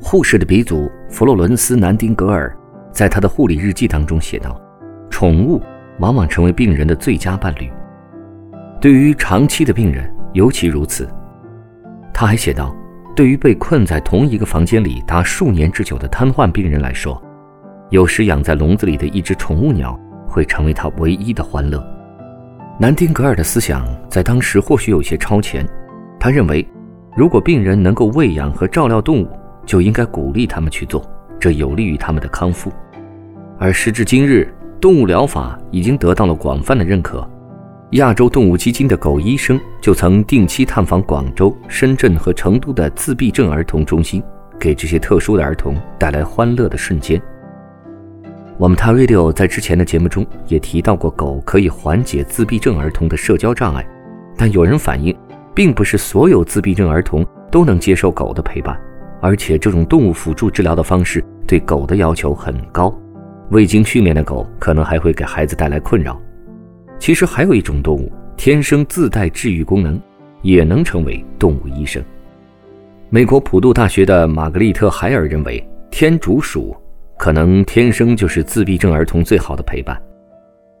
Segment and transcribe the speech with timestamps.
[0.00, 2.56] 护士的鼻祖弗洛伦斯·南丁格尔
[2.92, 4.58] 在他的护理日记当中写道
[5.10, 5.60] ：“宠物
[5.98, 7.70] 往往成为病人的最佳伴侣，
[8.80, 11.08] 对于长期的病人尤其如此。”
[12.14, 12.74] 他还写道
[13.14, 17.20] ：“对于被困在同一个房间里达数年之久的瘫痪病人来说。”
[17.90, 21.82] 有时养在笼子里的一只宠物鸟会成为他唯一的欢乐。
[22.78, 25.66] 南丁格尔的思想在当时或许有些超前，
[26.20, 26.66] 他认为，
[27.16, 29.28] 如果病人能够喂养和照料动物，
[29.68, 31.04] 就应该鼓励他们去做，
[31.38, 32.72] 这有利于他们的康复。
[33.58, 34.48] 而时至今日，
[34.80, 37.28] 动物疗法已经得到了广泛的认可。
[37.92, 44.22] 亚洲动物基金的狗医生就曾定期探访广州、深圳和成都的自闭症儿童中心，
[44.58, 47.20] 给这些特殊的儿童带来欢乐的瞬间。
[48.56, 53.86] 我们 t Radio 在之前的节目中也提到过，狗可以缓解自闭症儿童的社交障碍，
[54.34, 55.14] 但有人反映，
[55.54, 58.78] 并不是所有自闭症儿童都能接受狗的陪伴，
[59.20, 62.96] 而且这种动物辅助治疗的方式对狗的要求很高，
[63.50, 66.20] 未经训练的狗可能还会给孩子带来困扰。
[66.98, 70.00] 其实还有一种动物天生自带治愈功能，
[70.42, 72.02] 也能成为动物医生。
[73.10, 76.76] 美国普渡大学的玛格丽特·海尔认为，天竺鼠。
[77.16, 80.00] 可能天生就是自闭症儿童最好的陪伴。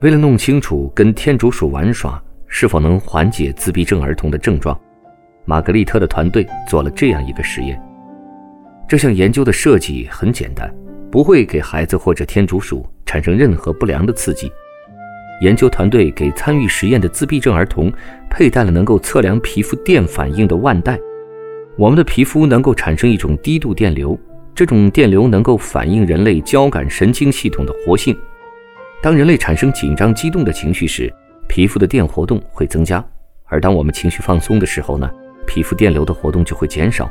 [0.00, 4.76] 为了弄清楚跟天竺鼠玩耍是否能缓解自闭症儿童的症状，
[5.44, 7.80] 玛格丽特的团队做了这样一个实验。
[8.86, 10.72] 这项研究的设计很简单，
[11.10, 14.50] 不会给孩子或者天竺鼠产生任何不良的刺激。
[15.40, 17.92] 研究团队给参与实验的自闭症儿童
[18.30, 20.98] 佩戴了能够测量皮肤电反应的腕带。
[21.76, 24.18] 我们的皮肤能够产生一种低度电流。
[24.54, 28.16] 这种电流能够反映人类交感神经系统的活性。
[29.02, 31.12] 当人类产生紧张、激动的情绪时，
[31.48, 33.02] 皮肤的电活动会增加；
[33.46, 35.10] 而当我们情绪放松的时候呢，
[35.48, 37.10] 皮肤电流的活动就会减少。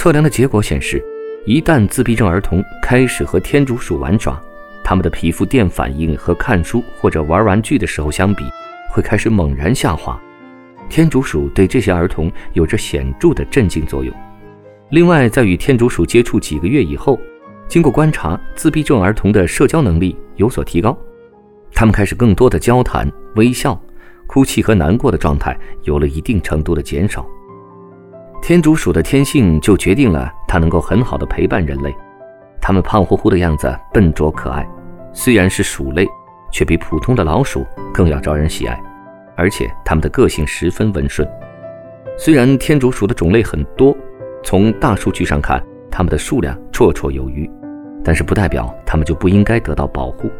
[0.00, 1.04] 测量的结果显示，
[1.44, 4.40] 一旦自闭症儿童开始和天竺鼠玩耍，
[4.82, 8.42] 他们的皮肤电反应和看书或者玩玩具的时候相比，
[8.90, 10.18] 会开始猛然下滑。
[10.88, 14.10] 天竺鼠对这些儿童有着显著的镇静作用。
[14.88, 17.20] 另外，在与天竺鼠接触几个月以后，
[17.68, 20.96] 经过观察，自闭症儿童的社交能力有所提高，
[21.74, 23.78] 他们开始更多的交谈、微笑，
[24.26, 27.26] 哭泣和难过的状态有了一定程度的减少。
[28.42, 31.94] 天竺鼠的天性就决定了它能够很好的陪伴人类，
[32.60, 34.66] 它们胖乎乎的样子笨拙可爱，
[35.12, 36.06] 虽然是鼠类，
[36.50, 38.80] 却比普通的老鼠更要招人喜爱，
[39.36, 41.28] 而且它们的个性十分温顺。
[42.18, 43.96] 虽然天竺鼠的种类很多。
[44.42, 47.48] 从大数据上看，它们的数量绰绰有余，
[48.02, 50.30] 但是不代表它们就不应该得到保护。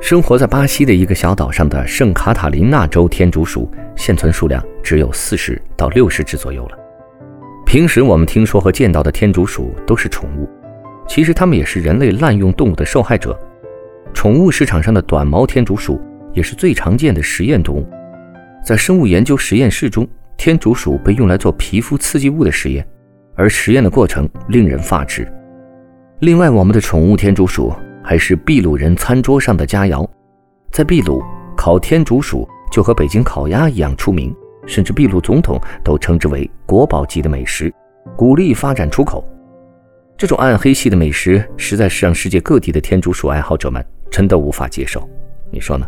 [0.00, 6.78] 生活在巴西的一个小岛上的圣卡塔琳娜州天竺鼠，现存数量只有四十到六十只左右了。
[7.66, 10.48] 平时我们听说和见到的天竺鼠都是宠物，
[11.08, 13.36] 其实它们也是人类滥用动物的受害者。
[14.14, 16.00] 宠物市场上的短毛天竺鼠
[16.32, 17.86] 也是最常见的实验动物，
[18.64, 20.06] 在生物研究实验室中，
[20.36, 22.86] 天竺鼠被用来做皮肤刺激物的实验。
[23.34, 25.30] 而实验的过程令人发指。
[26.20, 30.08] 另外，我们的宠物天竺鼠还是秘鲁人餐桌上的佳肴。
[30.70, 31.20] 在秘鲁，
[31.56, 34.34] 烤天竺鼠就和北京烤鸭一样出名，
[34.66, 37.72] 甚至秘鲁总统都称之为国宝级的美食，
[38.16, 39.24] 鼓励发展出口。
[40.16, 45.08] 这种暗黑系的美食，实在是让世界各地的天竺鼠爱好者们真的无法接受。
[45.50, 45.86] 你说呢？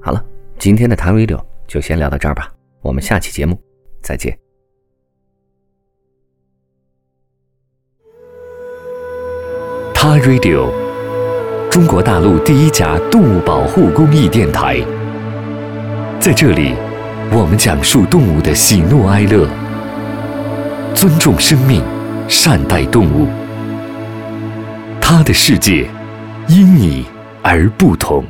[0.00, 0.24] 好了，
[0.58, 2.50] 今天的谈 Radio 就先聊到这儿吧，
[2.82, 3.56] 我们下期节目
[4.02, 4.36] 再见。
[9.94, 10.70] 他 Radio，
[11.70, 14.80] 中国大陆第一家动物保护公益电台。
[16.18, 16.74] 在这里，
[17.32, 19.48] 我们讲述动物的喜怒哀乐，
[20.96, 21.80] 尊重生命，
[22.26, 23.28] 善待动物。
[25.00, 25.88] 他的世界，
[26.48, 27.06] 因你
[27.40, 28.24] 而不同。